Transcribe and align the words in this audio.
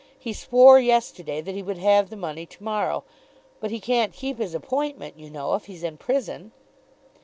He 0.17 0.33
swore 0.33 0.79
yesterday 0.79 1.41
that 1.41 1.53
he 1.53 1.61
would 1.61 1.77
have 1.77 2.09
the 2.09 2.15
money 2.15 2.47
to 2.47 2.63
morrow. 2.63 3.03
But 3.59 3.69
he 3.69 3.79
can't 3.79 4.13
keep 4.13 4.39
his 4.39 4.55
appointment, 4.55 5.15
you 5.19 5.29
know, 5.29 5.53
if 5.53 5.65
he's 5.65 5.83
in 5.83 5.97
prison." 5.97 6.53